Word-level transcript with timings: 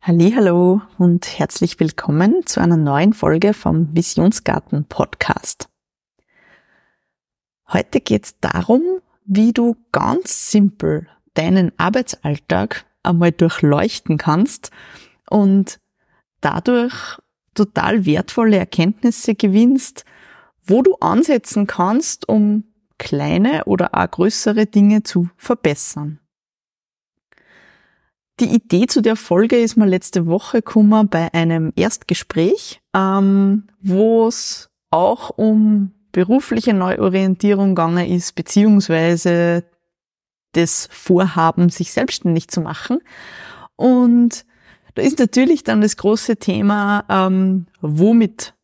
Hallo 0.00 0.80
und 0.96 1.38
herzlich 1.38 1.78
willkommen 1.80 2.46
zu 2.46 2.60
einer 2.60 2.76
neuen 2.78 3.12
Folge 3.12 3.52
vom 3.52 3.94
Visionsgarten 3.94 4.84
Podcast. 4.84 5.68
Heute 7.70 8.00
geht 8.00 8.24
es 8.24 8.40
darum, 8.40 8.82
wie 9.26 9.52
du 9.52 9.76
ganz 9.92 10.50
simpel 10.50 11.08
deinen 11.34 11.72
Arbeitsalltag 11.78 12.86
einmal 13.02 13.32
durchleuchten 13.32 14.16
kannst 14.16 14.70
und 15.28 15.78
dadurch 16.40 17.18
total 17.54 18.06
wertvolle 18.06 18.56
Erkenntnisse 18.56 19.34
gewinnst, 19.34 20.04
wo 20.64 20.80
du 20.80 20.94
ansetzen 21.00 21.66
kannst, 21.66 22.28
um 22.28 22.64
kleine 22.98 23.64
oder 23.64 23.94
auch 23.94 24.10
größere 24.10 24.66
Dinge 24.66 25.02
zu 25.02 25.28
verbessern. 25.36 26.20
Die 28.40 28.54
Idee 28.54 28.86
zu 28.86 29.00
der 29.00 29.16
Folge 29.16 29.58
ist 29.58 29.76
mir 29.76 29.86
letzte 29.86 30.26
Woche 30.26 30.58
gekommen 30.58 31.08
bei 31.08 31.32
einem 31.34 31.72
Erstgespräch, 31.74 32.80
ähm, 32.94 33.64
wo 33.80 34.28
es 34.28 34.70
auch 34.90 35.30
um 35.36 35.92
berufliche 36.12 36.72
Neuorientierung 36.72 37.74
gegangen 37.74 38.06
ist, 38.06 38.36
beziehungsweise 38.36 39.64
das 40.52 40.88
Vorhaben, 40.92 41.68
sich 41.68 41.92
selbstständig 41.92 42.48
zu 42.48 42.60
machen. 42.60 43.00
Und 43.74 44.44
da 44.94 45.02
ist 45.02 45.18
natürlich 45.18 45.64
dann 45.64 45.80
das 45.80 45.96
große 45.96 46.36
Thema, 46.36 47.04
ähm, 47.08 47.66
womit 47.80 48.54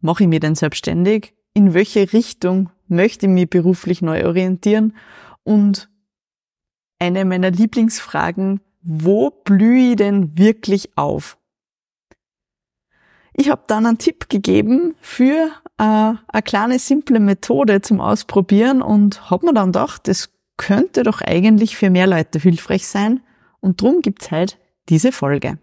mache 0.00 0.24
ich 0.24 0.28
mich 0.28 0.40
denn 0.40 0.56
selbstständig? 0.56 1.34
In 1.54 1.74
welche 1.74 2.12
Richtung 2.12 2.70
möchte 2.88 3.26
ich 3.26 3.32
mich 3.32 3.48
beruflich 3.48 4.02
neu 4.02 4.26
orientieren? 4.26 4.96
Und 5.44 5.88
eine 6.98 7.24
meiner 7.24 7.50
Lieblingsfragen, 7.50 8.60
wo 8.82 9.30
blühe 9.30 9.90
ich 9.90 9.96
denn 9.96 10.36
wirklich 10.36 10.96
auf? 10.96 11.38
Ich 13.34 13.48
habe 13.48 13.62
dann 13.66 13.86
einen 13.86 13.98
Tipp 13.98 14.28
gegeben 14.28 14.94
für 15.00 15.50
äh, 15.78 15.82
eine 15.82 16.42
kleine 16.44 16.78
simple 16.78 17.18
Methode 17.18 17.80
zum 17.80 18.00
Ausprobieren 18.00 18.82
und 18.82 19.30
habe 19.30 19.46
mir 19.46 19.54
dann 19.54 19.72
gedacht, 19.72 20.06
das 20.06 20.30
könnte 20.58 21.02
doch 21.02 21.22
eigentlich 21.22 21.76
für 21.76 21.90
mehr 21.90 22.06
Leute 22.06 22.38
hilfreich 22.38 22.86
sein 22.86 23.20
und 23.60 23.80
drum 23.80 24.02
gibt's 24.02 24.30
halt 24.30 24.58
diese 24.88 25.12
Folge. 25.12 25.58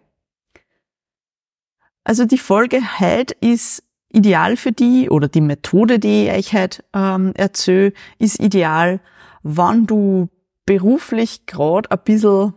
Also 2.03 2.25
die 2.25 2.39
Folge 2.39 2.81
heute 2.99 3.35
ist 3.39 3.83
ideal 4.11 4.57
für 4.57 4.71
die 4.71 5.09
oder 5.09 5.27
die 5.27 5.41
Methode, 5.41 5.99
die 5.99 6.27
ich 6.27 6.31
euch 6.31 6.53
heute 6.53 6.83
ähm, 6.93 7.33
erzähle, 7.35 7.93
ist 8.17 8.39
ideal, 8.39 8.99
wann 9.43 9.85
du 9.85 10.29
beruflich 10.65 11.45
gerade 11.45 11.91
ein 11.91 11.99
bisschen 12.03 12.53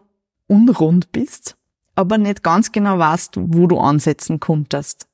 unrund 0.53 1.12
bist, 1.12 1.56
aber 1.95 2.19
nicht 2.19 2.42
ganz 2.42 2.72
genau 2.72 2.98
weißt, 2.98 3.36
wo 3.36 3.67
du 3.67 3.78
ansetzen 3.78 4.39
konntest. 4.39 5.08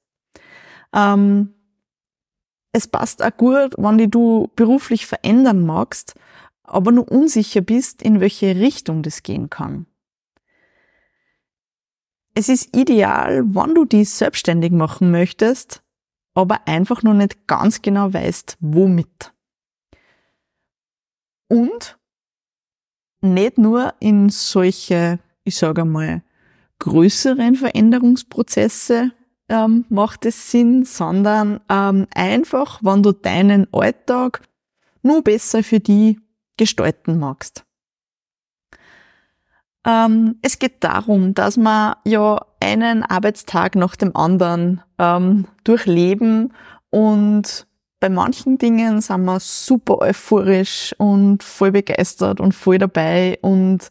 Ähm, 0.92 1.54
es 2.72 2.88
passt 2.88 3.22
auch 3.22 3.36
gut, 3.36 3.74
wenn 3.78 4.10
du 4.10 4.50
beruflich 4.56 5.06
verändern 5.06 5.64
magst, 5.64 6.14
aber 6.64 6.92
nur 6.92 7.10
unsicher 7.10 7.60
bist, 7.60 8.02
in 8.02 8.20
welche 8.20 8.56
Richtung 8.56 9.02
das 9.02 9.22
gehen 9.22 9.48
kann. 9.48 9.86
Es 12.34 12.48
ist 12.48 12.76
ideal, 12.76 13.42
wenn 13.54 13.74
du 13.74 13.84
die 13.84 14.04
selbstständig 14.04 14.70
machen 14.70 15.10
möchtest, 15.10 15.82
aber 16.34 16.68
einfach 16.68 17.02
nur 17.02 17.14
nicht 17.14 17.46
ganz 17.46 17.82
genau 17.82 18.12
weißt, 18.12 18.56
womit. 18.60 19.32
Und 21.48 21.98
nicht 23.20 23.58
nur 23.58 23.94
in 23.98 24.28
solche 24.28 25.18
ich 25.48 25.56
sage 25.56 25.82
einmal, 25.82 26.22
größeren 26.78 27.56
Veränderungsprozesse 27.56 29.12
ähm, 29.48 29.84
macht 29.88 30.26
es 30.26 30.50
Sinn, 30.50 30.84
sondern 30.84 31.60
ähm, 31.68 32.06
einfach, 32.14 32.80
wenn 32.82 33.02
du 33.02 33.12
deinen 33.12 33.66
Alltag 33.72 34.42
nur 35.02 35.22
besser 35.22 35.62
für 35.62 35.80
die 35.80 36.20
gestalten 36.56 37.18
magst. 37.18 37.64
Ähm, 39.86 40.36
es 40.42 40.58
geht 40.58 40.84
darum, 40.84 41.34
dass 41.34 41.56
man 41.56 41.94
ja 42.04 42.44
einen 42.60 43.02
Arbeitstag 43.02 43.74
nach 43.74 43.96
dem 43.96 44.14
anderen 44.14 44.82
ähm, 44.98 45.46
durchleben 45.64 46.52
und 46.90 47.66
bei 48.00 48.08
manchen 48.08 48.58
Dingen 48.58 49.00
sind 49.00 49.24
wir 49.24 49.40
super 49.40 49.98
euphorisch 49.98 50.94
und 50.98 51.42
voll 51.42 51.72
begeistert 51.72 52.40
und 52.40 52.52
voll 52.52 52.78
dabei 52.78 53.38
und 53.42 53.90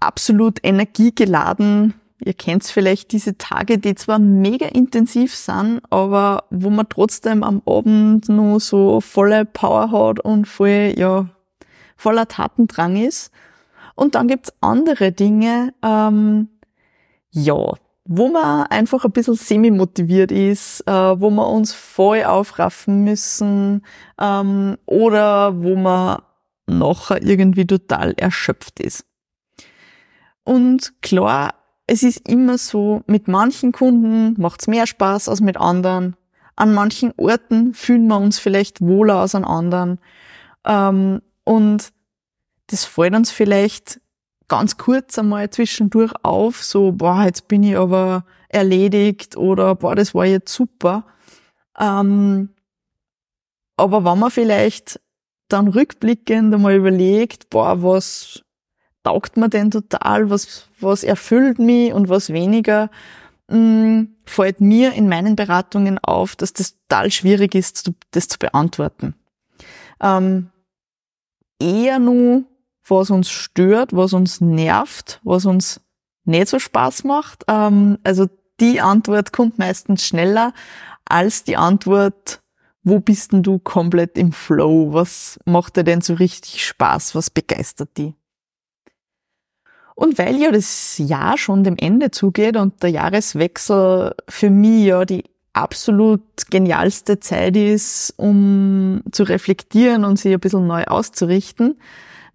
absolut 0.00 0.58
energiegeladen. 0.62 1.94
Ihr 2.24 2.34
kennt 2.34 2.64
vielleicht 2.64 3.12
diese 3.12 3.38
Tage, 3.38 3.78
die 3.78 3.94
zwar 3.94 4.18
mega 4.18 4.66
intensiv 4.66 5.34
sind, 5.34 5.80
aber 5.90 6.44
wo 6.50 6.70
man 6.70 6.88
trotzdem 6.88 7.44
am 7.44 7.62
Abend 7.64 8.28
nur 8.28 8.58
so 8.60 9.00
volle 9.00 9.44
Power 9.44 9.92
hat 9.92 10.20
und 10.20 10.46
voll, 10.46 10.94
ja, 10.96 11.28
voller 11.96 12.26
Tatendrang 12.26 12.96
ist. 12.96 13.30
Und 13.94 14.14
dann 14.14 14.28
gibt's 14.28 14.52
andere 14.60 15.12
Dinge, 15.12 15.74
ähm, 15.82 16.48
ja, 17.30 17.74
wo 18.04 18.28
man 18.28 18.66
einfach 18.68 19.04
ein 19.04 19.12
bisschen 19.12 19.34
semi-motiviert 19.34 20.32
ist, 20.32 20.80
äh, 20.86 21.20
wo 21.20 21.30
wir 21.30 21.46
uns 21.46 21.74
voll 21.74 22.24
aufraffen 22.24 23.04
müssen 23.04 23.84
ähm, 24.18 24.78
oder 24.86 25.62
wo 25.62 25.76
man 25.76 26.22
nachher 26.66 27.22
irgendwie 27.22 27.66
total 27.66 28.14
erschöpft 28.16 28.80
ist. 28.80 29.07
Und 30.48 31.02
klar, 31.02 31.52
es 31.86 32.02
ist 32.02 32.26
immer 32.26 32.56
so, 32.56 33.02
mit 33.06 33.28
manchen 33.28 33.70
Kunden 33.70 34.34
macht's 34.40 34.66
mehr 34.66 34.86
Spaß 34.86 35.28
als 35.28 35.42
mit 35.42 35.58
anderen. 35.58 36.16
An 36.56 36.72
manchen 36.72 37.12
Orten 37.18 37.74
fühlen 37.74 38.06
wir 38.06 38.16
uns 38.16 38.38
vielleicht 38.38 38.80
wohler 38.80 39.16
als 39.16 39.34
an 39.34 39.44
anderen. 39.44 39.98
Ähm, 40.64 41.20
und 41.44 41.92
das 42.68 42.86
fällt 42.86 43.14
uns 43.14 43.30
vielleicht 43.30 44.00
ganz 44.48 44.78
kurz 44.78 45.18
einmal 45.18 45.50
zwischendurch 45.50 46.14
auf, 46.22 46.62
so, 46.62 46.92
boah, 46.92 47.24
jetzt 47.24 47.46
bin 47.46 47.62
ich 47.62 47.76
aber 47.76 48.24
erledigt 48.48 49.36
oder 49.36 49.74
boah, 49.74 49.94
das 49.94 50.14
war 50.14 50.24
jetzt 50.24 50.54
super. 50.54 51.04
Ähm, 51.78 52.54
aber 53.76 54.02
wenn 54.02 54.18
man 54.18 54.30
vielleicht 54.30 54.98
dann 55.48 55.68
rückblickend 55.68 56.54
einmal 56.54 56.74
überlegt, 56.74 57.50
boah, 57.50 57.82
was 57.82 58.44
taugt 59.08 59.38
mir 59.38 59.48
denn 59.48 59.70
total, 59.70 60.28
was, 60.28 60.68
was 60.80 61.02
erfüllt 61.02 61.58
mich 61.58 61.94
und 61.94 62.10
was 62.10 62.30
weniger, 62.30 62.90
mh, 63.48 63.56
mm, 63.56 64.08
fällt 64.26 64.60
mir 64.60 64.92
in 64.92 65.08
meinen 65.08 65.34
Beratungen 65.34 65.98
auf, 65.98 66.36
dass 66.36 66.52
das 66.52 66.76
total 66.88 67.10
schwierig 67.10 67.54
ist, 67.54 67.90
das 68.10 68.28
zu 68.28 68.38
beantworten. 68.38 69.14
Ähm, 70.00 70.50
eher 71.58 71.98
nur, 71.98 72.44
was 72.86 73.10
uns 73.10 73.30
stört, 73.30 73.96
was 73.96 74.12
uns 74.12 74.42
nervt, 74.42 75.20
was 75.24 75.46
uns 75.46 75.80
nicht 76.24 76.48
so 76.48 76.58
Spaß 76.58 77.04
macht. 77.04 77.44
Ähm, 77.48 77.96
also 78.04 78.26
die 78.60 78.82
Antwort 78.82 79.32
kommt 79.32 79.58
meistens 79.58 80.04
schneller 80.04 80.52
als 81.06 81.44
die 81.44 81.56
Antwort, 81.56 82.42
wo 82.82 83.00
bist 83.00 83.32
denn 83.32 83.42
du 83.42 83.58
komplett 83.58 84.18
im 84.18 84.32
Flow? 84.32 84.92
Was 84.92 85.38
macht 85.46 85.76
dir 85.76 85.84
denn 85.84 86.02
so 86.02 86.14
richtig 86.14 86.64
Spaß? 86.66 87.14
Was 87.14 87.30
begeistert 87.30 87.90
die? 87.96 88.14
Und 89.98 90.16
weil 90.16 90.36
ja 90.36 90.52
das 90.52 90.96
Jahr 90.98 91.36
schon 91.36 91.64
dem 91.64 91.74
Ende 91.76 92.12
zugeht 92.12 92.56
und 92.56 92.84
der 92.84 92.90
Jahreswechsel 92.90 94.14
für 94.28 94.48
mich 94.48 94.84
ja 94.84 95.04
die 95.04 95.24
absolut 95.54 96.22
genialste 96.50 97.18
Zeit 97.18 97.56
ist, 97.56 98.14
um 98.16 99.02
zu 99.10 99.24
reflektieren 99.24 100.04
und 100.04 100.16
sich 100.16 100.32
ein 100.32 100.38
bisschen 100.38 100.68
neu 100.68 100.84
auszurichten, 100.84 101.80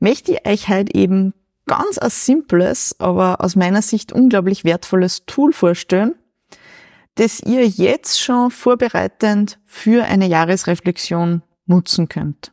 möchte 0.02 0.34
ich 0.34 0.46
euch 0.46 0.68
halt 0.68 0.94
eben 0.94 1.34
ganz 1.66 1.98
ein 2.00 2.10
simples, 2.10 2.98
aber 3.00 3.40
aus 3.40 3.56
meiner 3.56 3.82
Sicht 3.82 4.12
unglaublich 4.12 4.66
wertvolles 4.66 5.26
Tool 5.26 5.54
vorstellen, 5.54 6.16
das 7.16 7.40
ihr 7.40 7.66
jetzt 7.66 8.20
schon 8.20 8.52
vorbereitend 8.52 9.58
für 9.64 10.04
eine 10.04 10.28
Jahresreflexion 10.28 11.44
nutzen 11.66 12.10
könnt. 12.10 12.52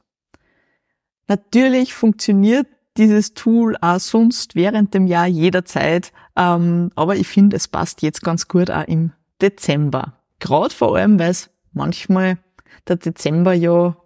Natürlich 1.26 1.94
funktioniert 1.94 2.68
dieses 3.00 3.34
Tool 3.34 3.76
auch 3.80 3.98
sonst 3.98 4.54
während 4.54 4.94
dem 4.94 5.06
Jahr 5.06 5.26
jederzeit. 5.26 6.12
Ähm, 6.36 6.92
aber 6.94 7.16
ich 7.16 7.26
finde, 7.26 7.56
es 7.56 7.66
passt 7.66 8.02
jetzt 8.02 8.22
ganz 8.22 8.46
gut 8.46 8.70
auch 8.70 8.86
im 8.86 9.12
Dezember. 9.40 10.14
Gerade 10.38 10.74
vor 10.74 10.96
allem, 10.96 11.18
weil 11.18 11.30
es 11.30 11.50
manchmal 11.72 12.38
der 12.86 12.96
Dezember 12.96 13.52
ja 13.52 13.96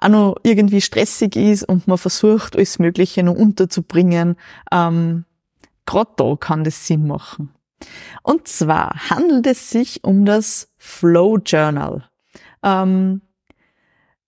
auch 0.00 0.08
noch 0.08 0.36
irgendwie 0.42 0.80
stressig 0.80 1.36
ist 1.36 1.64
und 1.64 1.88
man 1.88 1.98
versucht, 1.98 2.54
alles 2.54 2.78
Mögliche 2.78 3.22
noch 3.22 3.34
unterzubringen. 3.34 4.36
Ähm, 4.70 5.24
Gerade 5.86 6.10
da 6.16 6.36
kann 6.36 6.64
das 6.64 6.86
Sinn 6.86 7.06
machen. 7.06 7.50
Und 8.22 8.46
zwar 8.46 9.10
handelt 9.10 9.46
es 9.46 9.70
sich 9.70 10.04
um 10.04 10.24
das 10.24 10.68
Flow 10.76 11.38
Journal. 11.38 12.04
Ähm, 12.62 13.22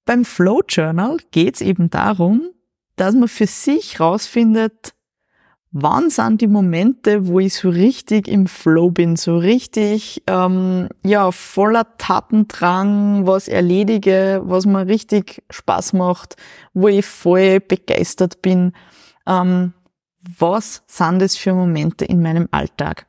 beim 0.07 0.25
Flow 0.25 0.63
Journal 0.67 1.19
geht 1.31 1.57
es 1.57 1.61
eben 1.61 1.91
darum, 1.91 2.51
dass 3.01 3.15
man 3.15 3.29
für 3.29 3.47
sich 3.47 3.99
rausfindet, 3.99 4.93
wann 5.71 6.11
sind 6.11 6.43
die 6.43 6.49
Momente, 6.49 7.27
wo 7.29 7.41
ich 7.41 7.55
so 7.55 7.71
richtig 7.71 8.29
im 8.29 8.47
Flow 8.47 8.91
bin, 8.91 9.17
so 9.17 9.39
richtig 9.39 10.23
ähm, 10.27 10.89
ja 11.03 11.33
voller 11.33 11.97
Tatendrang, 11.97 13.27
was 13.27 13.49
erledige, 13.49 14.43
was 14.45 14.67
mir 14.67 14.87
richtig 14.87 15.43
Spaß 15.49 15.95
macht, 15.95 16.37
wo 16.75 16.89
ich 16.89 17.07
voll 17.07 17.61
begeistert 17.61 18.43
bin. 18.43 18.73
Ähm, 19.27 19.73
was 20.39 20.83
sind 20.87 21.23
das 21.23 21.37
für 21.37 21.55
Momente 21.55 22.05
in 22.05 22.21
meinem 22.21 22.49
Alltag? 22.51 23.07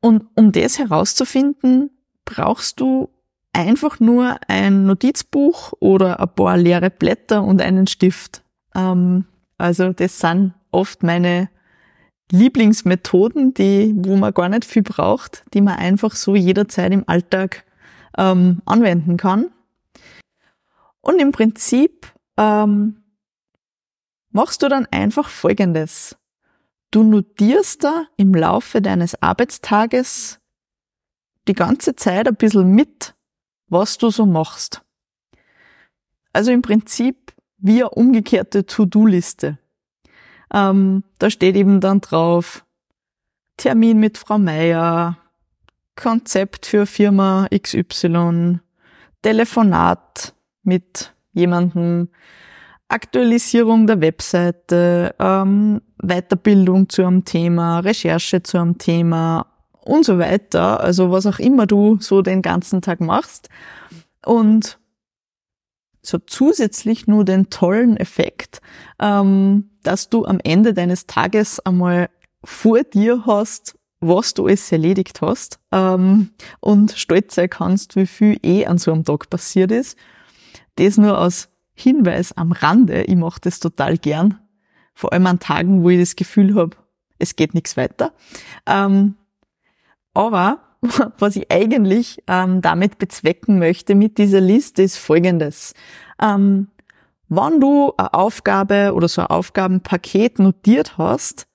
Und 0.00 0.26
um 0.36 0.52
das 0.52 0.78
herauszufinden, 0.78 1.90
brauchst 2.24 2.78
du 2.78 3.08
einfach 3.56 4.00
nur 4.00 4.36
ein 4.48 4.84
Notizbuch 4.84 5.72
oder 5.80 6.20
ein 6.20 6.28
paar 6.34 6.58
leere 6.58 6.90
Blätter 6.90 7.42
und 7.42 7.62
einen 7.62 7.86
Stift. 7.86 8.42
Ähm, 8.74 9.24
also 9.58 9.92
das 9.92 10.18
sind 10.20 10.52
oft 10.70 11.02
meine 11.02 11.48
Lieblingsmethoden, 12.30 13.54
die, 13.54 13.94
wo 13.96 14.16
man 14.16 14.34
gar 14.34 14.48
nicht 14.48 14.64
viel 14.64 14.82
braucht, 14.82 15.44
die 15.54 15.62
man 15.62 15.78
einfach 15.78 16.14
so 16.14 16.34
jederzeit 16.34 16.92
im 16.92 17.04
Alltag 17.08 17.64
ähm, 18.18 18.60
anwenden 18.66 19.16
kann. 19.16 19.46
Und 21.00 21.18
im 21.20 21.32
Prinzip 21.32 22.12
ähm, 22.36 23.02
machst 24.30 24.62
du 24.62 24.68
dann 24.68 24.86
einfach 24.90 25.28
Folgendes. 25.30 26.16
Du 26.90 27.02
notierst 27.02 27.84
da 27.84 28.04
im 28.16 28.34
Laufe 28.34 28.82
deines 28.82 29.20
Arbeitstages 29.22 30.40
die 31.48 31.54
ganze 31.54 31.96
Zeit 31.96 32.28
ein 32.28 32.36
bisschen 32.36 32.72
mit, 32.72 33.15
was 33.68 33.98
du 33.98 34.10
so 34.10 34.26
machst. 34.26 34.82
Also 36.32 36.52
im 36.52 36.62
Prinzip 36.62 37.32
wie 37.58 37.82
eine 37.82 37.90
umgekehrte 37.90 38.66
To-Do-Liste. 38.66 39.58
Ähm, 40.52 41.02
da 41.18 41.30
steht 41.30 41.56
eben 41.56 41.80
dann 41.80 42.00
drauf 42.00 42.64
Termin 43.56 43.98
mit 43.98 44.18
Frau 44.18 44.38
Meier, 44.38 45.18
Konzept 45.96 46.66
für 46.66 46.86
Firma 46.86 47.48
XY, 47.50 48.60
Telefonat 49.22 50.34
mit 50.62 51.14
jemandem, 51.32 52.10
Aktualisierung 52.88 53.86
der 53.86 54.00
Webseite, 54.00 55.14
ähm, 55.18 55.80
Weiterbildung 55.98 56.88
zu 56.88 57.04
einem 57.04 57.24
Thema, 57.24 57.80
Recherche 57.80 58.42
zu 58.42 58.58
einem 58.58 58.78
Thema 58.78 59.46
und 59.86 60.04
so 60.04 60.18
weiter. 60.18 60.80
Also 60.80 61.10
was 61.10 61.26
auch 61.26 61.38
immer 61.38 61.66
du 61.66 61.98
so 62.00 62.22
den 62.22 62.42
ganzen 62.42 62.82
Tag 62.82 63.00
machst. 63.00 63.48
Und 64.24 64.78
so 66.02 66.18
zusätzlich 66.18 67.06
nur 67.06 67.24
den 67.24 67.50
tollen 67.50 67.96
Effekt, 67.96 68.60
ähm, 69.00 69.70
dass 69.82 70.08
du 70.08 70.24
am 70.24 70.40
Ende 70.42 70.74
deines 70.74 71.06
Tages 71.06 71.60
einmal 71.60 72.08
vor 72.44 72.82
dir 72.82 73.24
hast, 73.26 73.76
was 74.00 74.34
du 74.34 74.46
alles 74.46 74.70
erledigt 74.70 75.20
hast 75.20 75.58
ähm, 75.72 76.30
und 76.60 76.92
stolz 76.92 77.34
sein 77.34 77.50
kannst, 77.50 77.96
wie 77.96 78.06
viel 78.06 78.38
eh 78.42 78.66
an 78.66 78.78
so 78.78 78.92
einem 78.92 79.04
Tag 79.04 79.30
passiert 79.30 79.72
ist. 79.72 79.96
Das 80.76 80.98
nur 80.98 81.18
als 81.18 81.48
Hinweis 81.74 82.32
am 82.32 82.52
Rande. 82.52 83.02
Ich 83.04 83.16
mache 83.16 83.40
das 83.40 83.60
total 83.60 83.98
gern. 83.98 84.38
Vor 84.94 85.12
allem 85.12 85.26
an 85.26 85.40
Tagen, 85.40 85.82
wo 85.82 85.90
ich 85.90 86.00
das 86.00 86.16
Gefühl 86.16 86.54
habe, 86.54 86.76
es 87.18 87.36
geht 87.36 87.54
nichts 87.54 87.76
weiter. 87.76 88.12
Ähm, 88.66 89.16
aber 90.16 90.60
was 91.18 91.36
ich 91.36 91.50
eigentlich 91.52 92.22
ähm, 92.26 92.62
damit 92.62 92.98
bezwecken 92.98 93.58
möchte 93.58 93.94
mit 93.94 94.18
dieser 94.18 94.40
Liste 94.40 94.82
ist 94.82 94.96
folgendes. 94.96 95.74
Ähm, 96.20 96.68
wenn 97.28 97.60
du 97.60 97.92
eine 97.96 98.14
Aufgabe 98.14 98.92
oder 98.94 99.08
so 99.08 99.20
ein 99.20 99.26
Aufgabenpaket 99.26 100.38
notiert 100.38 100.96
hast, 100.96 101.48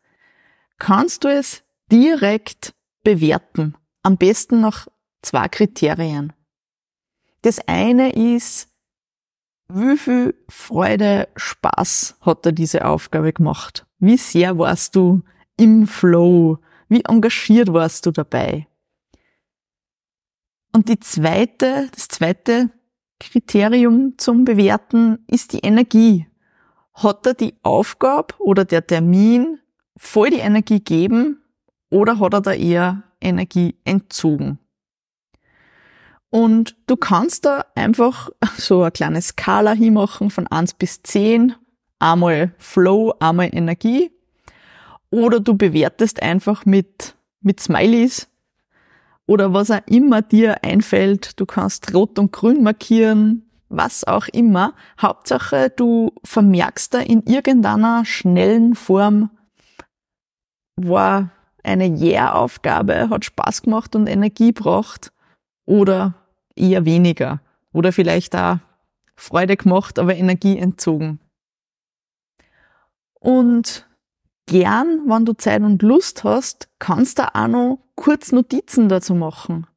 kannst 0.79 1.23
du 1.23 1.29
es 1.29 1.63
direkt 1.91 2.73
bewerten. 3.03 3.75
Am 4.03 4.17
besten 4.17 4.61
nach 4.61 4.87
zwei 5.21 5.47
Kriterien. 5.47 6.33
Das 7.41 7.59
eine 7.67 8.11
ist, 8.13 8.67
wie 9.69 9.97
viel 9.97 10.35
Freude, 10.49 11.29
Spaß 11.35 12.17
hat 12.21 12.45
dir 12.45 12.51
diese 12.51 12.85
Aufgabe 12.85 13.31
gemacht? 13.31 13.85
Wie 13.99 14.17
sehr 14.17 14.57
warst 14.57 14.95
du 14.95 15.21
im 15.57 15.87
Flow? 15.87 16.59
Wie 16.91 17.05
engagiert 17.05 17.71
warst 17.71 18.05
du 18.05 18.11
dabei? 18.11 18.67
Und 20.73 20.89
die 20.89 20.99
zweite, 20.99 21.87
das 21.93 22.09
zweite 22.09 22.69
Kriterium 23.17 24.15
zum 24.17 24.43
Bewerten 24.43 25.19
ist 25.27 25.53
die 25.53 25.59
Energie. 25.59 26.27
Hat 26.93 27.25
er 27.25 27.33
die 27.33 27.55
Aufgabe 27.63 28.35
oder 28.39 28.65
der 28.65 28.85
Termin 28.85 29.59
voll 29.95 30.31
die 30.31 30.39
Energie 30.39 30.79
gegeben 30.79 31.41
oder 31.89 32.19
hat 32.19 32.33
er 32.33 32.41
da 32.41 32.51
eher 32.51 33.03
Energie 33.21 33.79
entzogen? 33.85 34.59
Und 36.29 36.75
du 36.87 36.97
kannst 36.97 37.45
da 37.45 37.67
einfach 37.73 38.31
so 38.57 38.81
eine 38.81 38.91
kleine 38.91 39.21
Skala 39.21 39.71
hinmachen 39.71 40.29
von 40.29 40.45
eins 40.47 40.73
bis 40.73 41.01
zehn, 41.03 41.55
einmal 41.99 42.53
Flow, 42.57 43.13
einmal 43.21 43.47
Energie. 43.53 44.11
Oder 45.11 45.39
du 45.39 45.55
bewertest 45.55 46.21
einfach 46.21 46.65
mit, 46.65 47.15
mit 47.41 47.59
Smileys 47.59 48.29
oder 49.27 49.53
was 49.53 49.69
auch 49.69 49.85
immer 49.85 50.21
dir 50.21 50.63
einfällt. 50.63 51.39
Du 51.39 51.45
kannst 51.45 51.93
rot 51.93 52.17
und 52.17 52.31
grün 52.31 52.63
markieren, 52.63 53.49
was 53.69 54.03
auch 54.05 54.27
immer. 54.29 54.73
Hauptsache, 54.99 55.69
du 55.69 56.13
vermerkst 56.23 56.93
da 56.93 56.99
in 56.99 57.23
irgendeiner 57.23 58.05
schnellen 58.05 58.73
Form, 58.73 59.29
war 60.75 61.31
eine 61.63 61.85
Yeah-Aufgabe, 61.85 63.09
hat 63.09 63.25
Spaß 63.25 63.63
gemacht 63.63 63.95
und 63.95 64.07
Energie 64.07 64.51
braucht 64.51 65.11
oder 65.65 66.15
eher 66.55 66.85
weniger. 66.85 67.41
Oder 67.73 67.91
vielleicht 67.91 68.35
auch 68.35 68.57
Freude 69.15 69.55
gemacht, 69.55 69.99
aber 69.99 70.15
Energie 70.15 70.57
entzogen. 70.57 71.19
Und 73.19 73.87
gern, 74.47 75.01
wenn 75.07 75.25
du 75.25 75.33
Zeit 75.33 75.61
und 75.61 75.81
Lust 75.81 76.23
hast, 76.23 76.69
kannst 76.79 77.19
du 77.19 77.35
auch 77.35 77.47
noch 77.47 77.79
kurz 77.95 78.31
Notizen 78.31 78.89
dazu 78.89 79.15
machen. 79.15 79.67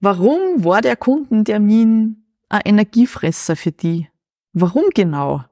Warum 0.00 0.64
war 0.64 0.80
der 0.80 0.96
Kundentermin 0.96 2.24
ein 2.48 2.60
Energiefresser 2.64 3.56
für 3.56 3.72
die? 3.72 4.08
Warum 4.52 4.84
genau? 4.94 5.44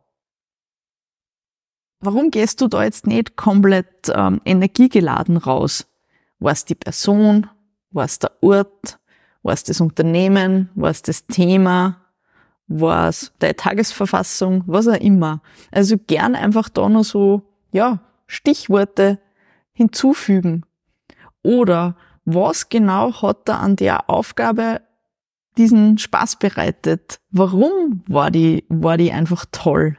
Warum 2.00 2.30
gehst 2.30 2.60
du 2.60 2.68
da 2.68 2.82
jetzt 2.82 3.06
nicht 3.06 3.36
komplett 3.36 4.10
ähm, 4.12 4.40
energiegeladen 4.44 5.36
raus? 5.36 5.86
War 6.38 6.52
es 6.52 6.64
die 6.64 6.74
Person? 6.74 7.46
War 7.90 8.06
es 8.06 8.18
der 8.18 8.32
Ort? 8.42 8.98
War 9.42 9.52
es 9.52 9.64
das 9.64 9.80
Unternehmen? 9.80 10.70
War 10.74 10.90
es 10.90 11.02
das 11.02 11.26
Thema? 11.26 12.00
War 12.68 13.08
es 13.08 13.32
deine 13.38 13.56
Tagesverfassung? 13.56 14.64
Was 14.66 14.88
auch 14.88 15.00
immer. 15.00 15.42
Also 15.70 15.96
gern 15.98 16.34
einfach 16.34 16.68
da 16.68 16.88
noch 16.88 17.04
so, 17.04 17.42
ja, 17.72 18.00
Stichworte 18.30 19.18
hinzufügen. 19.72 20.64
Oder 21.42 21.96
was 22.24 22.68
genau 22.68 23.22
hat 23.22 23.48
da 23.48 23.58
an 23.58 23.76
der 23.76 24.08
Aufgabe 24.08 24.80
diesen 25.58 25.98
Spaß 25.98 26.36
bereitet? 26.36 27.20
Warum 27.30 28.02
war 28.06 28.30
die, 28.30 28.64
war 28.68 28.96
die 28.96 29.12
einfach 29.12 29.46
toll? 29.50 29.96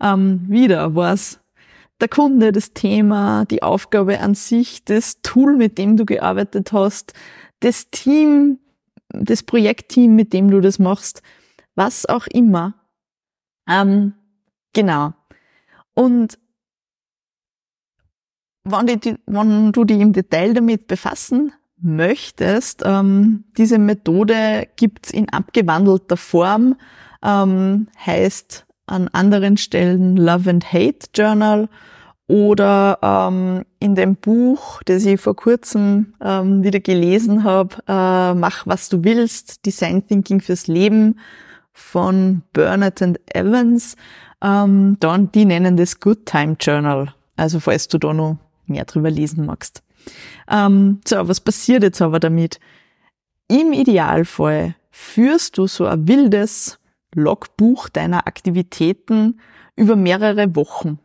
Ähm, 0.00 0.44
wieder 0.48 0.94
war 0.94 1.12
es 1.12 1.40
der 2.00 2.08
Kunde, 2.08 2.52
das 2.52 2.72
Thema, 2.72 3.44
die 3.46 3.62
Aufgabe 3.62 4.20
an 4.20 4.34
sich, 4.34 4.84
das 4.84 5.22
Tool, 5.22 5.56
mit 5.56 5.78
dem 5.78 5.96
du 5.96 6.04
gearbeitet 6.04 6.72
hast, 6.72 7.14
das 7.60 7.90
Team, 7.90 8.58
das 9.08 9.42
Projektteam, 9.42 10.14
mit 10.14 10.32
dem 10.32 10.50
du 10.50 10.60
das 10.60 10.78
machst, 10.78 11.22
was 11.74 12.06
auch 12.06 12.26
immer. 12.26 12.74
Ähm, 13.68 14.14
genau. 14.72 15.14
Und 15.94 16.38
wenn, 18.66 18.86
die, 19.00 19.16
wenn 19.26 19.72
du 19.72 19.84
dich 19.84 20.00
im 20.00 20.12
Detail 20.12 20.54
damit 20.54 20.86
befassen 20.86 21.52
möchtest, 21.80 22.82
ähm, 22.84 23.44
diese 23.56 23.78
Methode 23.78 24.66
gibt's 24.76 25.10
in 25.10 25.28
abgewandelter 25.28 26.16
Form, 26.16 26.76
ähm, 27.22 27.88
heißt 28.04 28.66
an 28.86 29.08
anderen 29.08 29.56
Stellen 29.56 30.16
Love 30.16 30.50
and 30.50 30.72
Hate 30.72 31.08
Journal 31.14 31.68
oder 32.28 32.98
ähm, 33.02 33.64
in 33.78 33.94
dem 33.94 34.16
Buch, 34.16 34.82
das 34.84 35.04
ich 35.04 35.20
vor 35.20 35.36
kurzem 35.36 36.14
ähm, 36.20 36.62
wieder 36.62 36.80
gelesen 36.80 37.44
habe, 37.44 37.76
äh, 37.86 38.34
Mach, 38.34 38.66
was 38.66 38.88
du 38.88 39.04
willst, 39.04 39.64
Design 39.64 40.06
Thinking 40.06 40.40
fürs 40.40 40.66
Leben 40.66 41.18
von 41.72 42.42
Burnett 42.52 43.02
and 43.02 43.20
Evans, 43.32 43.96
ähm, 44.42 44.96
dann, 44.98 45.30
die 45.32 45.44
nennen 45.44 45.76
das 45.76 46.00
Good 46.00 46.26
Time 46.26 46.56
Journal. 46.58 47.14
Also 47.36 47.60
falls 47.60 47.86
du 47.88 47.98
da 47.98 48.12
noch 48.12 48.38
mehr 48.68 48.84
drüber 48.84 49.10
lesen 49.10 49.46
magst. 49.46 49.82
Ähm, 50.50 51.00
so, 51.06 51.28
was 51.28 51.40
passiert 51.40 51.82
jetzt 51.82 52.02
aber 52.02 52.20
damit? 52.20 52.60
Im 53.48 53.72
Idealfall 53.72 54.74
führst 54.90 55.58
du 55.58 55.66
so 55.66 55.86
ein 55.86 56.08
wildes 56.08 56.78
Logbuch 57.14 57.88
deiner 57.88 58.26
Aktivitäten 58.26 59.40
über 59.76 59.96
mehrere 59.96 60.54
Wochen. 60.56 60.98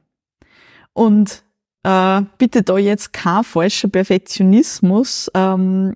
Und 0.93 1.43
äh, 1.83 2.21
bitte 2.37 2.63
da 2.63 2.77
jetzt 2.77 3.13
kein 3.13 3.43
falscher 3.43 3.87
Perfektionismus, 3.87 5.31
ähm, 5.33 5.95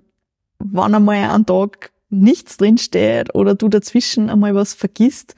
wenn 0.58 0.94
einmal 0.94 1.30
ein 1.30 1.46
Tag 1.46 1.92
nichts 2.08 2.56
drinsteht 2.56 3.34
oder 3.34 3.54
du 3.54 3.68
dazwischen 3.68 4.30
einmal 4.30 4.54
was 4.54 4.74
vergisst, 4.74 5.34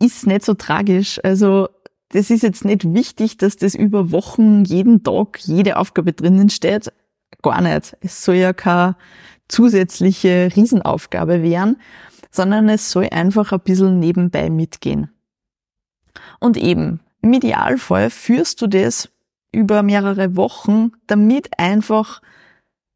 ist 0.00 0.26
nicht 0.26 0.44
so 0.44 0.54
tragisch. 0.54 1.20
Also 1.24 1.68
das 2.10 2.30
ist 2.30 2.42
jetzt 2.42 2.64
nicht 2.64 2.92
wichtig, 2.94 3.36
dass 3.36 3.56
das 3.56 3.74
über 3.74 4.12
Wochen 4.12 4.64
jeden 4.64 5.02
Tag 5.02 5.40
jede 5.40 5.76
Aufgabe 5.76 6.12
drinnen 6.12 6.50
steht. 6.50 6.92
Gar 7.42 7.60
nicht. 7.60 7.96
Es 8.00 8.24
soll 8.24 8.36
ja 8.36 8.52
keine 8.52 8.96
zusätzliche 9.48 10.50
Riesenaufgabe 10.54 11.42
werden, 11.42 11.80
sondern 12.30 12.68
es 12.68 12.90
soll 12.90 13.08
einfach 13.10 13.52
ein 13.52 13.60
bisschen 13.60 13.98
nebenbei 13.98 14.50
mitgehen. 14.50 15.10
Und 16.40 16.56
eben, 16.56 17.00
im 17.22 17.32
Idealfall 17.32 18.10
führst 18.10 18.62
du 18.62 18.66
das 18.66 19.08
über 19.52 19.82
mehrere 19.82 20.36
Wochen, 20.36 20.92
damit 21.06 21.58
einfach 21.58 22.20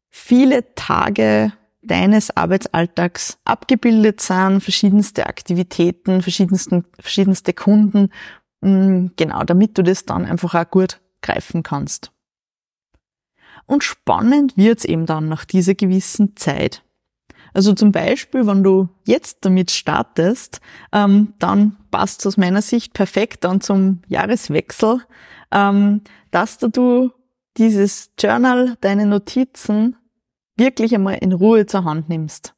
viele 0.09 0.73
Tage 0.75 1.53
deines 1.81 2.35
Arbeitsalltags 2.35 3.39
abgebildet 3.43 4.21
sind, 4.21 4.61
verschiedenste 4.61 5.25
Aktivitäten, 5.25 6.21
verschiedenste, 6.21 6.83
verschiedenste 6.99 7.53
Kunden, 7.53 8.09
genau, 8.61 9.43
damit 9.43 9.77
du 9.77 9.83
das 9.83 10.05
dann 10.05 10.25
einfach 10.25 10.55
auch 10.55 10.69
gut 10.69 11.01
greifen 11.21 11.63
kannst. 11.63 12.11
Und 13.65 13.83
spannend 13.83 14.57
wird's 14.57 14.85
eben 14.85 15.05
dann 15.05 15.29
nach 15.29 15.45
dieser 15.45 15.75
gewissen 15.75 16.35
Zeit. 16.35 16.83
Also 17.53 17.73
zum 17.73 17.91
Beispiel, 17.91 18.47
wenn 18.47 18.63
du 18.63 18.89
jetzt 19.05 19.39
damit 19.41 19.71
startest, 19.71 20.61
ähm, 20.93 21.33
dann 21.39 21.77
passt 21.91 22.25
aus 22.25 22.37
meiner 22.37 22.61
Sicht 22.61 22.93
perfekt 22.93 23.43
dann 23.43 23.61
zum 23.61 24.01
Jahreswechsel, 24.07 25.01
ähm, 25.51 26.01
dass 26.31 26.57
du 26.59 27.11
dieses 27.57 28.11
Journal, 28.17 28.77
deine 28.79 29.05
Notizen 29.05 29.97
wirklich 30.55 30.95
einmal 30.95 31.17
in 31.17 31.33
Ruhe 31.33 31.65
zur 31.65 31.83
Hand 31.83 32.07
nimmst. 32.07 32.53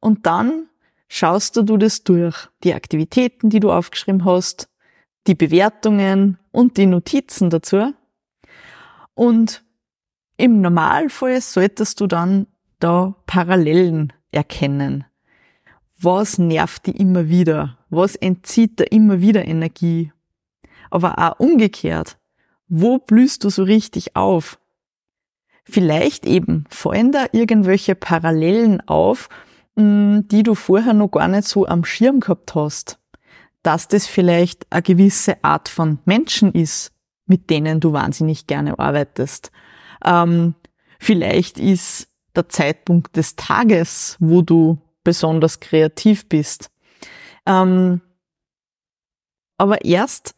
Und 0.00 0.26
dann 0.26 0.68
schaust 1.08 1.56
du 1.56 1.76
das 1.76 2.04
durch. 2.04 2.48
Die 2.62 2.74
Aktivitäten, 2.74 3.50
die 3.50 3.60
du 3.60 3.72
aufgeschrieben 3.72 4.24
hast, 4.24 4.68
die 5.26 5.34
Bewertungen 5.34 6.38
und 6.52 6.76
die 6.76 6.86
Notizen 6.86 7.50
dazu. 7.50 7.92
Und 9.14 9.64
im 10.36 10.60
Normalfall 10.60 11.40
solltest 11.40 12.00
du 12.00 12.06
dann 12.06 12.46
da 12.80 13.14
Parallelen 13.26 14.12
erkennen. 14.30 15.04
Was 15.98 16.38
nervt 16.38 16.86
die 16.86 16.96
immer 16.96 17.28
wieder? 17.28 17.78
Was 17.88 18.16
entzieht 18.16 18.80
da 18.80 18.84
immer 18.84 19.20
wieder 19.20 19.46
Energie? 19.46 20.12
Aber 20.90 21.18
auch 21.18 21.38
umgekehrt. 21.38 22.18
Wo 22.68 22.98
blühst 22.98 23.44
du 23.44 23.50
so 23.50 23.62
richtig 23.62 24.16
auf? 24.16 24.58
Vielleicht 25.64 26.26
eben 26.26 26.64
fallen 26.68 27.12
da 27.12 27.26
irgendwelche 27.32 27.94
Parallelen 27.94 28.86
auf, 28.86 29.28
mm, 29.76 30.20
die 30.24 30.42
du 30.42 30.54
vorher 30.54 30.92
noch 30.92 31.08
gar 31.08 31.28
nicht 31.28 31.44
so 31.44 31.66
am 31.66 31.84
Schirm 31.84 32.20
gehabt 32.20 32.54
hast. 32.54 32.98
Dass 33.64 33.88
das 33.88 34.06
vielleicht 34.06 34.70
eine 34.70 34.82
gewisse 34.82 35.42
Art 35.42 35.68
von 35.68 35.98
Menschen 36.04 36.52
ist, 36.52 36.92
mit 37.26 37.50
denen 37.50 37.80
du 37.80 37.92
wahnsinnig 37.92 38.46
gerne 38.46 38.78
arbeitest. 38.78 39.50
Ähm, 40.04 40.54
vielleicht 41.00 41.58
ist 41.58 42.06
der 42.36 42.48
Zeitpunkt 42.48 43.16
des 43.16 43.34
Tages, 43.34 44.16
wo 44.20 44.42
du 44.42 44.78
besonders 45.02 45.58
kreativ 45.58 46.28
bist. 46.28 46.70
Ähm, 47.46 48.00
aber 49.58 49.84
erst 49.84 50.36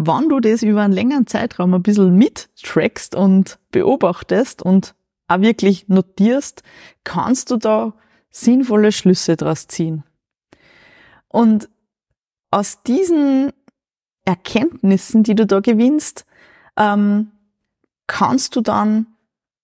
wenn 0.00 0.28
du 0.28 0.38
das 0.38 0.62
über 0.62 0.82
einen 0.82 0.92
längeren 0.92 1.26
Zeitraum 1.26 1.74
ein 1.74 1.82
bisschen 1.82 2.14
mittrackst 2.14 3.16
und 3.16 3.58
beobachtest 3.72 4.62
und 4.62 4.94
auch 5.26 5.40
wirklich 5.40 5.88
notierst, 5.88 6.62
kannst 7.02 7.50
du 7.50 7.56
da 7.56 7.94
sinnvolle 8.30 8.92
Schlüsse 8.92 9.36
draus 9.36 9.66
ziehen. 9.66 10.04
Und 11.26 11.68
aus 12.50 12.82
diesen 12.82 13.52
Erkenntnissen, 14.24 15.22
die 15.22 15.34
du 15.34 15.46
da 15.46 15.60
gewinnst, 15.60 16.26
ähm, 16.76 17.32
kannst 18.06 18.56
du 18.56 18.60
dann, 18.60 19.06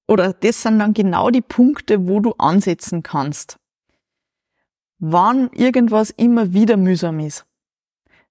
oder 0.08 0.32
das 0.32 0.62
sind 0.62 0.78
dann 0.78 0.94
genau 0.94 1.30
die 1.30 1.42
Punkte, 1.42 2.08
wo 2.08 2.20
du 2.20 2.32
ansetzen 2.32 3.02
kannst. 3.02 3.58
Wann 4.98 5.50
irgendwas 5.50 6.10
immer 6.10 6.52
wieder 6.52 6.76
mühsam 6.76 7.20
ist, 7.20 7.44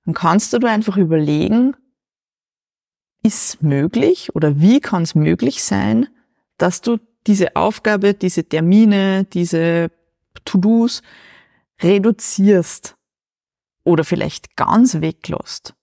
dann 0.06 0.14
kannst 0.14 0.54
du 0.54 0.60
dir 0.60 0.70
einfach 0.70 0.98
überlegen, 0.98 1.76
ist 3.24 3.64
möglich 3.64 4.36
oder 4.36 4.60
wie 4.60 4.80
kann 4.80 5.04
es 5.04 5.16
möglich 5.16 5.64
sein, 5.64 6.10
dass 6.58 6.82
du 6.82 6.98
diese 7.26 7.56
Aufgabe, 7.56 8.14
diese 8.14 8.44
Termine, 8.44 9.24
diese 9.24 9.92
To-Dos 10.46 11.02
reduzierst 11.82 12.98
oder 13.84 14.04
vielleicht 14.04 14.56
ganz 14.56 15.02
weglässt 15.02 15.74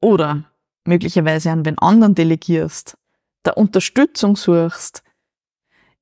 oder 0.00 0.44
möglicherweise 0.84 1.50
an 1.50 1.64
den 1.64 1.78
anderen 1.78 2.14
delegierst, 2.14 2.96
da 3.42 3.52
Unterstützung 3.52 4.36
suchst, 4.36 5.02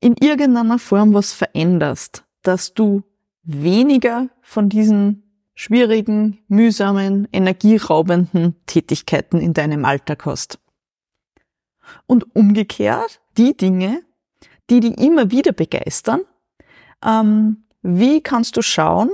in 0.00 0.16
irgendeiner 0.20 0.78
Form 0.78 1.14
was 1.14 1.32
veränderst, 1.32 2.24
dass 2.42 2.74
du 2.74 3.02
weniger 3.42 4.28
von 4.42 4.68
diesen 4.68 5.22
schwierigen, 5.54 6.40
mühsamen, 6.48 7.28
energieraubenden 7.32 8.56
Tätigkeiten 8.66 9.40
in 9.40 9.54
deinem 9.54 9.84
Alltag 9.84 10.26
hast. 10.26 10.58
Und 12.06 12.34
umgekehrt, 12.34 13.20
die 13.36 13.56
Dinge, 13.56 14.02
die 14.68 14.80
dich 14.80 14.98
immer 14.98 15.30
wieder 15.30 15.52
begeistern, 15.52 16.22
ähm, 17.04 17.64
wie 17.82 18.20
kannst 18.20 18.56
du 18.56 18.62
schauen, 18.62 19.10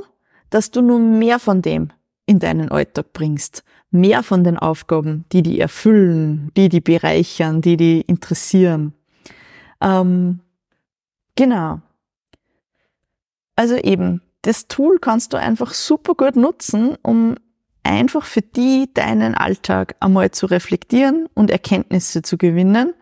dass 0.49 0.71
du 0.71 0.81
nun 0.81 1.19
mehr 1.19 1.39
von 1.39 1.63
dem 1.63 1.93
in 2.31 2.39
deinen 2.39 2.71
Alltag 2.71 3.13
bringst? 3.13 3.65
Mehr 3.91 4.23
von 4.23 4.45
den 4.45 4.57
Aufgaben, 4.57 5.25
die 5.33 5.43
die 5.43 5.59
erfüllen, 5.59 6.53
die 6.57 6.69
die 6.69 6.81
bereichern, 6.81 7.61
die 7.61 7.77
die 7.77 8.03
interessieren. 8.03 8.95
Ähm, 9.81 10.39
genau. 11.35 11.81
Also 13.57 13.75
eben, 13.77 14.23
das 14.43 14.69
Tool 14.69 15.01
kannst 15.01 15.33
du 15.33 15.39
einfach 15.39 15.75
super 15.75 16.15
gut 16.15 16.37
nutzen, 16.37 16.97
um 17.03 17.35
einfach 17.83 18.25
für 18.25 18.43
die 18.43 18.89
deinen 18.95 19.35
Alltag 19.35 19.97
einmal 19.99 20.31
zu 20.31 20.47
reflektieren 20.47 21.29
und 21.35 21.51
Erkenntnisse 21.51 22.23
zu 22.23 22.39
gewinnen. 22.39 22.95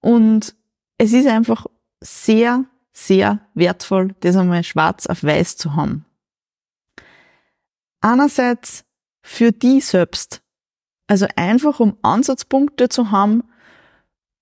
Und 0.00 0.54
es 0.96 1.12
ist 1.12 1.26
einfach 1.26 1.66
sehr, 2.00 2.64
sehr 2.94 3.40
wertvoll, 3.52 4.14
das 4.20 4.36
einmal 4.36 4.64
schwarz 4.64 5.06
auf 5.06 5.22
weiß 5.22 5.58
zu 5.58 5.76
haben. 5.76 6.06
Einerseits 8.04 8.84
für 9.22 9.50
die 9.50 9.80
selbst. 9.80 10.42
Also 11.06 11.26
einfach 11.36 11.80
um 11.80 11.96
Ansatzpunkte 12.02 12.90
zu 12.90 13.10
haben 13.10 13.44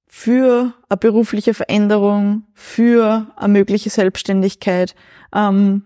für 0.09 0.75
eine 0.88 0.97
berufliche 0.97 1.54
Veränderung, 1.54 2.42
für 2.54 3.33
eine 3.37 3.52
mögliche 3.52 3.88
Selbstständigkeit, 3.88 4.97
ähm, 5.33 5.85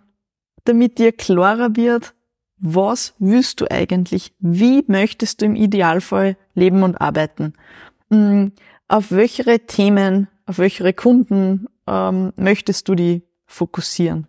damit 0.64 0.98
dir 0.98 1.12
klarer 1.12 1.76
wird, 1.76 2.14
was 2.56 3.14
willst 3.18 3.60
du 3.60 3.70
eigentlich? 3.70 4.32
Wie 4.38 4.82
möchtest 4.86 5.42
du 5.42 5.44
im 5.44 5.54
Idealfall 5.54 6.38
leben 6.54 6.82
und 6.82 6.98
arbeiten? 6.98 7.52
Hm, 8.10 8.52
auf 8.88 9.10
welche 9.10 9.66
Themen, 9.66 10.28
auf 10.46 10.56
welche 10.56 10.94
Kunden 10.94 11.66
ähm, 11.86 12.32
möchtest 12.36 12.88
du 12.88 12.94
die 12.94 13.22
fokussieren? 13.44 14.28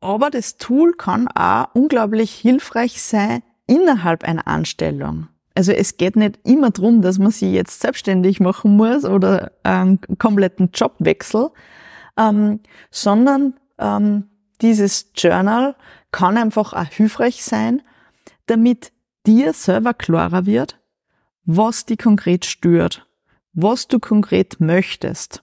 Aber 0.00 0.30
das 0.30 0.56
Tool 0.56 0.92
kann 0.92 1.28
auch 1.28 1.66
unglaublich 1.74 2.32
hilfreich 2.32 3.02
sein 3.02 3.42
innerhalb 3.66 4.24
einer 4.24 4.46
Anstellung. 4.46 5.28
Also 5.54 5.72
es 5.72 5.96
geht 5.96 6.14
nicht 6.14 6.38
immer 6.44 6.70
darum, 6.70 7.02
dass 7.02 7.18
man 7.18 7.32
sich 7.32 7.52
jetzt 7.52 7.80
selbstständig 7.80 8.38
machen 8.38 8.76
muss 8.76 9.04
oder 9.04 9.50
einen 9.64 10.00
kompletten 10.18 10.70
Jobwechsel, 10.72 11.50
ähm, 12.16 12.60
sondern 12.90 13.54
ähm, 13.78 14.30
dieses 14.60 15.10
Journal 15.16 15.74
kann 16.12 16.36
einfach 16.36 16.72
auch 16.74 16.84
hilfreich 16.84 17.42
sein, 17.42 17.82
damit 18.46 18.92
dir 19.26 19.52
selber 19.52 19.94
klarer 19.94 20.46
wird, 20.46 20.78
was 21.44 21.86
dich 21.86 21.98
konkret 21.98 22.44
stört, 22.44 23.06
was 23.52 23.88
du 23.88 23.98
konkret 23.98 24.60
möchtest. 24.60 25.42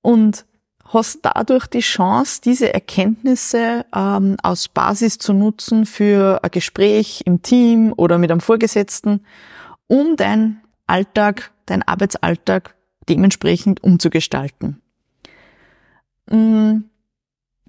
Und 0.00 0.46
hast 0.94 1.20
dadurch 1.22 1.66
die 1.66 1.80
Chance, 1.80 2.40
diese 2.42 2.72
Erkenntnisse 2.72 3.84
ähm, 3.94 4.36
als 4.42 4.68
Basis 4.68 5.18
zu 5.18 5.32
nutzen 5.32 5.84
für 5.84 6.40
ein 6.42 6.50
Gespräch 6.50 7.22
im 7.26 7.42
Team 7.42 7.92
oder 7.96 8.18
mit 8.18 8.30
einem 8.30 8.40
Vorgesetzten, 8.40 9.24
um 9.86 10.16
dein 10.16 10.62
Alltag, 10.86 11.52
dein 11.66 11.82
Arbeitsalltag 11.82 12.74
dementsprechend 13.08 13.82
umzugestalten. 13.82 14.80
Mm, 16.30 16.84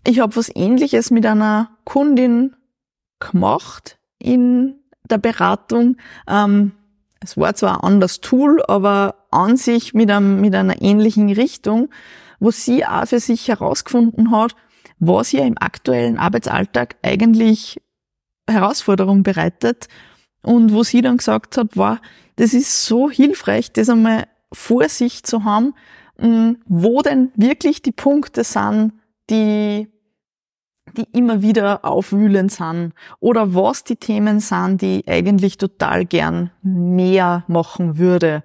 ich 0.08 0.20
habe 0.20 0.36
was 0.36 0.50
ähnliches 0.56 1.12
mit 1.12 1.26
einer 1.26 1.72
Kundin 1.84 2.56
gemacht 3.20 3.98
in 4.20 4.76
der 5.10 5.18
Beratung. 5.18 5.98
Ähm, 6.28 6.72
Es 7.22 7.38
war 7.38 7.56
zwar 7.56 7.76
ein 7.76 7.88
anderes 7.94 8.22
Tool, 8.22 8.62
aber 8.68 9.16
an 9.32 9.58
sich 9.58 9.94
mit, 9.94 10.12
einem, 10.12 10.42
mit 10.42 10.54
einer 10.54 10.80
ähnlichen 10.82 11.32
Richtung, 11.32 11.90
wo 12.40 12.52
sie 12.52 12.86
auch 12.86 13.06
für 13.06 13.20
sich 13.20 13.48
herausgefunden 13.48 14.32
hat, 14.32 14.56
was 15.00 15.34
ihr 15.34 15.44
im 15.44 15.58
aktuellen 15.60 16.18
Arbeitsalltag 16.18 16.96
eigentlich 17.02 17.82
Herausforderung 18.50 19.24
bereitet 19.24 19.88
und 20.42 20.72
wo 20.74 20.84
sie 20.84 21.02
dann 21.02 21.18
gesagt 21.18 21.58
hat, 21.58 21.76
war, 21.76 22.02
das 22.36 22.54
ist 22.54 22.86
so 22.86 23.10
hilfreich, 23.10 23.72
das 23.72 23.90
einmal 23.90 24.28
vor 24.54 24.88
sich 24.90 25.24
zu 25.24 25.44
haben, 25.44 25.74
mm, 26.20 26.54
wo 26.66 27.02
denn 27.02 27.32
wirklich 27.36 27.82
die 27.82 27.92
Punkte 27.92 28.44
sind, 28.44 28.94
die 29.30 29.88
die 30.96 31.08
immer 31.18 31.42
wieder 31.42 31.84
aufwühlend 31.84 32.52
sind 32.52 32.94
oder 33.20 33.54
was 33.54 33.84
die 33.84 33.96
Themen 33.96 34.40
sind, 34.40 34.82
die 34.82 35.00
ich 35.00 35.08
eigentlich 35.10 35.58
total 35.58 36.06
gern 36.06 36.52
mehr 36.62 37.44
machen 37.48 37.98
würde. 37.98 38.44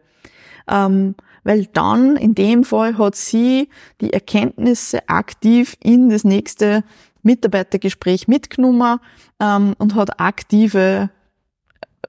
Ähm, 0.69 1.15
weil 1.45 1.67
dann, 1.67 2.17
in 2.17 2.35
dem 2.35 2.65
Fall, 2.65 2.99
hat 2.99 3.17
sie 3.17 3.69
die 4.01 4.13
Erkenntnisse 4.13 5.09
aktiv 5.09 5.77
in 5.83 6.09
das 6.11 6.25
nächste 6.25 6.85
Mitarbeitergespräch 7.23 8.29
mitgenommen 8.29 8.99
ähm, 9.41 9.75
und 9.79 9.95
hat 9.95 10.21
aktive 10.21 11.11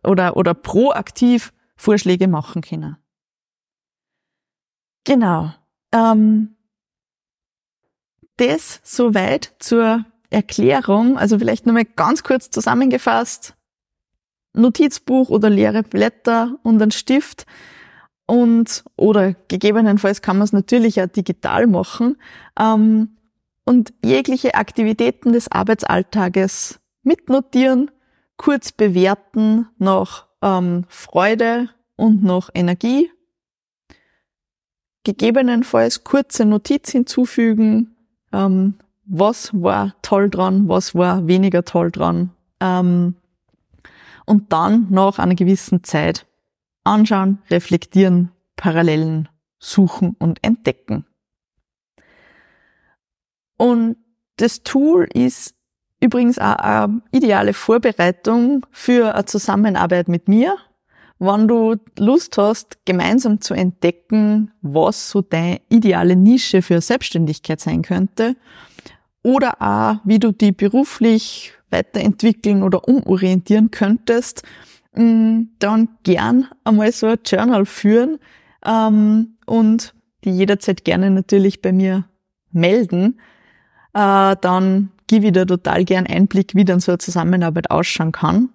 oder, 0.04 0.38
oder 0.38 0.54
proaktiv 0.54 1.54
Vorschläge 1.76 2.28
machen 2.28 2.62
können. 2.62 2.98
Genau. 5.04 5.52
Ähm, 5.94 6.56
das 8.38 8.80
soweit 8.84 9.54
zur 9.60 10.06
Erklärung, 10.30 11.18
also 11.18 11.38
vielleicht 11.38 11.66
nochmal 11.66 11.86
ganz 11.86 12.24
kurz 12.24 12.50
zusammengefasst. 12.50 13.56
Notizbuch 14.54 15.30
oder 15.30 15.50
leere 15.50 15.84
Blätter 15.84 16.58
und 16.64 16.82
ein 16.82 16.92
Stift 16.92 17.46
und 18.32 18.86
oder 18.96 19.34
gegebenenfalls 19.50 20.22
kann 20.22 20.38
man 20.38 20.46
es 20.46 20.54
natürlich 20.54 21.02
auch 21.02 21.08
digital 21.08 21.68
machen 21.68 22.16
ähm, 22.58 23.18
und 23.66 23.94
jegliche 24.06 24.56
Aktivitäten 24.56 25.34
des 25.34 25.52
Arbeitsalltages 25.52 26.80
mitnotieren, 27.04 27.92
kurz 28.38 28.72
bewerten 28.72 29.68
nach 29.80 30.28
ähm, 30.42 30.86
Freude 30.88 31.72
und 31.98 32.24
nach 32.24 32.50
Energie, 32.54 33.12
gegebenenfalls 35.04 36.06
kurze 36.06 36.46
Notiz 36.46 36.90
hinzufügen, 36.90 37.98
ähm, 38.32 38.76
was 39.04 39.52
war 39.54 39.94
toll 40.04 40.30
dran, 40.30 40.70
was 40.70 40.96
war 40.96 41.28
weniger 41.28 41.66
toll 41.66 41.92
dran. 41.92 42.30
Ähm, 42.62 43.16
und 44.26 44.54
dann 44.54 44.88
nach 44.90 45.20
einer 45.20 45.36
gewissen 45.36 45.84
Zeit 45.84 46.26
anschauen, 46.84 47.40
reflektieren, 47.50 48.32
Parallelen 48.56 49.30
suchen 49.60 50.16
und 50.20 50.40
entdecken. 50.44 51.06
Und 53.58 53.98
das 54.38 54.64
Tool 54.64 55.08
ist 55.14 55.56
übrigens 56.00 56.40
auch 56.40 56.56
eine 56.56 57.02
ideale 57.12 57.54
Vorbereitung 57.54 58.66
für 58.72 59.14
eine 59.14 59.26
Zusammenarbeit 59.26 60.08
mit 60.08 60.28
mir, 60.28 60.58
wenn 61.20 61.48
du 61.48 61.76
Lust 62.00 62.40
hast, 62.40 62.84
gemeinsam 62.86 63.42
zu 63.42 63.54
entdecken, 63.54 64.52
was 64.64 65.12
so 65.12 65.22
deine 65.22 65.62
ideale 65.70 66.16
Nische 66.16 66.64
für 66.64 66.82
Selbstständigkeit 66.82 67.60
sein 67.60 67.84
könnte 67.84 68.36
oder 69.22 69.62
auch, 69.62 69.98
wie 70.04 70.18
du 70.18 70.32
die 70.32 70.52
beruflich 70.52 71.54
weiterentwickeln 71.70 72.64
oder 72.64 72.88
umorientieren 72.88 73.70
könntest, 73.70 74.42
dann 74.94 75.90
gern 76.04 76.48
einmal 76.64 76.92
so 76.92 77.08
ein 77.08 77.20
Journal 77.26 77.66
führen 77.66 78.20
ähm, 78.66 79.38
und 79.46 79.94
die 80.24 80.32
jederzeit 80.32 80.84
gerne 80.84 81.10
natürlich 81.10 81.62
bei 81.62 81.72
mir 81.72 82.06
melden. 82.52 83.20
Äh, 83.94 84.36
dann 84.42 84.92
gebe 85.08 85.28
ich 85.28 85.34
dir 85.34 85.48
total 85.48 85.86
gern 85.86 86.08
Einblick, 86.08 86.56
wie 86.56 86.66
dann 86.66 86.80
so 86.80 86.92
eine 86.92 87.00
Zusammenarbeit 87.00 87.72
ausschauen 87.72 88.12
kann. 88.12 88.50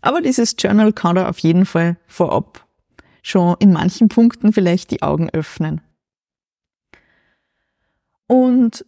Aber 0.00 0.20
dieses 0.20 0.54
Journal 0.58 0.92
kann 0.92 1.16
da 1.16 1.28
auf 1.28 1.38
jeden 1.40 1.66
Fall 1.66 1.96
vorab 2.06 2.66
schon 3.22 3.56
in 3.58 3.72
manchen 3.72 4.08
Punkten 4.08 4.52
vielleicht 4.52 4.92
die 4.92 5.02
Augen 5.02 5.28
öffnen. 5.30 5.80
Und 8.28 8.84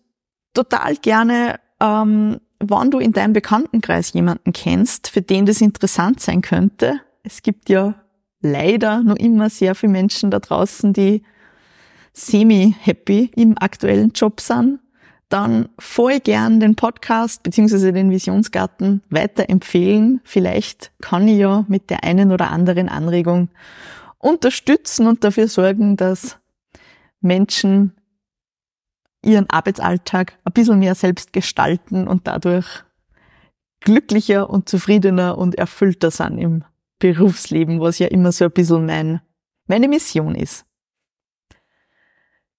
total 0.55 0.97
gerne, 0.97 1.59
ähm, 1.81 2.41
wann 2.61 2.90
du 2.90 2.99
in 2.99 3.12
deinem 3.12 3.33
Bekanntenkreis 3.33 4.12
jemanden 4.12 4.53
kennst, 4.53 5.09
für 5.09 5.23
den 5.23 5.47
das 5.47 5.61
interessant 5.61 6.21
sein 6.21 6.42
könnte. 6.42 7.01
Es 7.23 7.42
gibt 7.42 7.68
ja 7.68 7.94
leider 8.40 9.03
noch 9.03 9.16
immer 9.16 9.51
sehr 9.51 9.75
viele 9.75 9.92
Menschen 9.92 10.31
da 10.31 10.38
draußen, 10.38 10.92
die 10.92 11.23
semi-happy 12.12 13.31
im 13.37 13.57
aktuellen 13.59 14.11
Job 14.11 14.40
sind, 14.40 14.81
dann 15.29 15.68
voll 15.79 16.21
gern 16.21 16.59
den 16.59 16.75
Podcast 16.75 17.42
beziehungsweise 17.42 17.92
den 17.92 18.11
Visionsgarten 18.11 19.03
weiterempfehlen. 19.11 20.21
Vielleicht 20.25 20.90
kann 21.01 21.29
ich 21.29 21.38
ja 21.38 21.64
mit 21.68 21.90
der 21.90 22.03
einen 22.03 22.33
oder 22.33 22.51
anderen 22.51 22.88
Anregung 22.88 23.51
unterstützen 24.18 25.07
und 25.07 25.23
dafür 25.23 25.49
sorgen, 25.49 25.97
dass 25.97 26.38
Menschen 27.21 27.92
ihren 29.29 29.49
Arbeitsalltag 29.51 30.38
ein 30.45 30.53
bisschen 30.53 30.79
mehr 30.79 30.95
selbst 30.95 31.33
gestalten 31.33 32.09
und 32.09 32.27
dadurch 32.27 32.85
glücklicher 33.81 34.51
und 34.51 34.69
zufriedener 34.69 35.38
und 35.38 35.55
erfüllter 35.55 36.11
sind 36.11 36.38
im 36.38 36.64
Berufsleben, 36.99 37.81
was 37.81 37.99
ja 37.99 38.09
immer 38.09 38.33
so 38.33 38.47
ein 38.47 38.51
bisschen 38.51 38.87
mein, 38.87 39.21
meine 39.67 39.88
Mission 39.88 40.35
ist. 40.35 40.64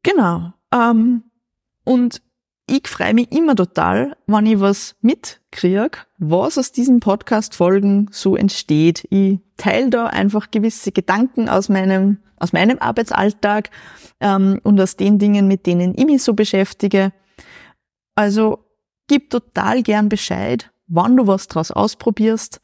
Genau. 0.03 0.53
Ähm, 0.73 1.23
und 1.84 2.21
ich 2.69 2.88
freue 2.88 3.13
mich 3.13 3.32
immer 3.32 3.55
total, 3.55 4.15
wenn 4.27 4.45
ich 4.45 4.60
was 4.60 4.95
mitkriege, 5.01 5.97
was 6.19 6.58
aus 6.58 6.71
diesen 6.71 6.99
Podcast-Folgen 6.99 8.10
so 8.12 8.36
entsteht. 8.36 9.05
Ich 9.10 9.39
teile 9.58 9.89
da 9.89 10.05
einfach 10.08 10.51
gewisse 10.51 10.91
Gedanken 10.91 11.49
aus 11.49 11.69
meinem, 11.69 12.19
aus 12.38 12.53
meinem 12.53 12.77
Arbeitsalltag 12.79 13.71
ähm, 14.19 14.60
und 14.63 14.79
aus 14.79 14.95
den 14.95 15.17
Dingen, 15.17 15.47
mit 15.47 15.65
denen 15.65 15.95
ich 15.97 16.05
mich 16.05 16.23
so 16.23 16.34
beschäftige. 16.34 17.12
Also 18.15 18.65
gib 19.08 19.29
total 19.29 19.82
gern 19.82 20.08
Bescheid, 20.08 20.71
wann 20.88 21.17
du 21.17 21.27
was 21.27 21.47
draus 21.47 21.71
ausprobierst 21.71 22.62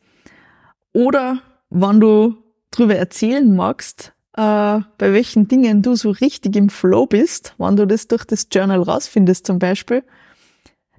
oder 0.93 1.39
wann 1.69 1.99
du 1.99 2.35
drüber 2.71 2.95
erzählen 2.95 3.55
magst, 3.55 4.13
bei 4.35 4.83
welchen 4.97 5.47
Dingen 5.47 5.81
du 5.81 5.95
so 5.95 6.11
richtig 6.11 6.55
im 6.55 6.69
Flow 6.69 7.05
bist, 7.05 7.55
wenn 7.57 7.77
du 7.77 7.87
das 7.87 8.07
durch 8.07 8.25
das 8.25 8.47
Journal 8.51 8.81
rausfindest 8.81 9.45
zum 9.45 9.59
Beispiel, 9.59 10.03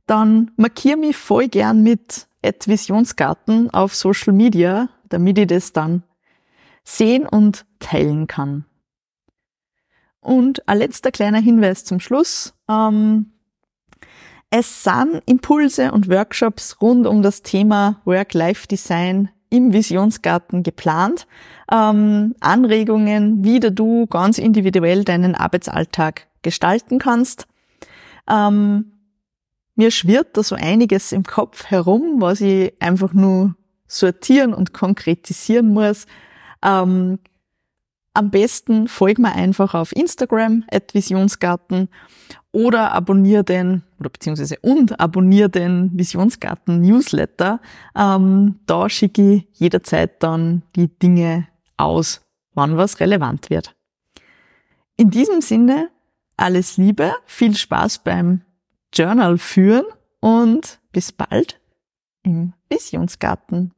dann 0.06 0.52
markier 0.56 0.96
mich 0.96 1.16
voll 1.16 1.48
gern 1.48 1.82
mit 1.82 2.28
Visionsgarten 2.42 3.70
auf 3.70 3.94
Social 3.94 4.32
Media, 4.32 4.88
damit 5.08 5.36
ich 5.38 5.48
das 5.48 5.72
dann 5.72 6.04
sehen 6.84 7.26
und 7.26 7.66
teilen 7.80 8.26
kann. 8.26 8.64
Und 10.20 10.66
ein 10.68 10.78
letzter 10.78 11.10
kleiner 11.10 11.40
Hinweis 11.40 11.84
zum 11.84 12.00
Schluss. 12.00 12.54
Ähm, 12.68 13.32
es 14.50 14.84
sind 14.84 15.22
Impulse 15.26 15.92
und 15.92 16.08
Workshops 16.08 16.80
rund 16.80 17.06
um 17.06 17.22
das 17.22 17.42
Thema 17.42 18.00
Work-Life-Design 18.04 19.30
im 19.50 19.72
Visionsgarten 19.72 20.62
geplant. 20.62 21.26
Ähm, 21.70 22.34
Anregungen, 22.40 23.44
wie 23.44 23.60
du 23.60 24.06
ganz 24.06 24.38
individuell 24.38 25.04
deinen 25.04 25.34
Arbeitsalltag 25.34 26.26
gestalten 26.42 26.98
kannst. 26.98 27.46
Ähm, 28.28 28.92
mir 29.74 29.90
schwirrt 29.90 30.36
da 30.36 30.42
so 30.42 30.54
einiges 30.54 31.12
im 31.12 31.24
Kopf 31.24 31.66
herum, 31.66 32.20
was 32.20 32.40
ich 32.40 32.72
einfach 32.80 33.12
nur 33.12 33.54
sortieren 33.86 34.54
und 34.54 34.72
konkretisieren 34.72 35.72
muss. 35.72 36.06
Ähm, 36.62 37.18
am 38.16 38.30
besten 38.30 38.88
folg 38.88 39.18
mir 39.18 39.32
einfach 39.32 39.74
auf 39.74 39.94
Instagram, 39.94 40.64
at 40.70 40.94
Visionsgarten, 40.94 41.88
oder 42.52 42.92
abonnier 42.92 43.42
den, 43.42 43.82
oder 44.00 44.08
beziehungsweise 44.08 44.56
und 44.62 44.98
abonnier 44.98 45.50
den 45.50 45.90
Visionsgarten 45.92 46.80
Newsletter. 46.80 47.60
Ähm, 47.94 48.60
da 48.64 48.88
schicke 48.88 49.34
ich 49.34 49.46
jederzeit 49.52 50.22
dann 50.22 50.62
die 50.74 50.88
Dinge 50.88 51.48
aus, 51.76 52.22
wann 52.54 52.78
was 52.78 52.98
relevant 53.00 53.50
wird. 53.50 53.76
In 54.96 55.10
diesem 55.10 55.42
Sinne, 55.42 55.90
alles 56.38 56.78
Liebe, 56.78 57.12
viel 57.26 57.54
Spaß 57.54 57.98
beim 57.98 58.40
Journal 58.94 59.36
führen 59.36 59.84
und 60.20 60.80
bis 60.92 61.12
bald 61.12 61.60
im 62.22 62.54
Visionsgarten. 62.70 63.72